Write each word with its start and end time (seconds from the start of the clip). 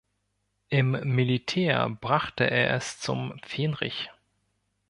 Im 0.69 0.93
Militär 1.13 1.87
brachte 1.87 2.49
er 2.49 2.73
es 2.75 2.99
zum 2.99 3.39
Fähnrich. 3.45 4.09